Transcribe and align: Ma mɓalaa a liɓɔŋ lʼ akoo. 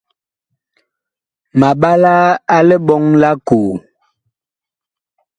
Ma 1.59 1.67
mɓalaa 1.79 2.27
a 2.55 2.57
liɓɔŋ 2.67 3.03
lʼ 3.21 3.27
akoo. 3.31 3.71